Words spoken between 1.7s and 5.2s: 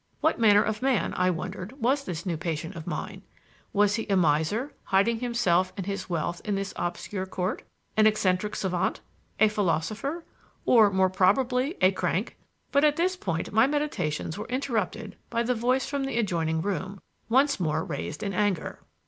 was this new patient of mine? Was he a miser, hiding